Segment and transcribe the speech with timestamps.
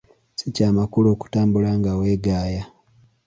[0.37, 2.63] Si kya makulu okutambuala nga weegaaya.